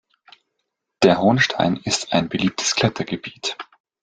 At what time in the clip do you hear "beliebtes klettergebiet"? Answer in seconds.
2.27-3.55